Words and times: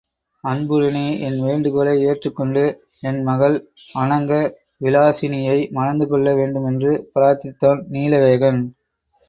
அன்புடனே 0.43 1.03
என் 1.19 1.37
வேண்டுகோளை 1.39 1.93
ஏற்றுக்கொண்டு, 2.03 2.63
என் 3.01 3.21
மகள் 3.23 3.57
அநங்க 3.93 4.31
விலாசினியை 4.81 5.57
மணந்துகொள்ள 5.71 6.35
வேண்டும் 6.35 6.65
என்று 6.65 6.93
பிரார்த்தித்தான் 7.15 7.81
நீலவேகன். 7.91 8.61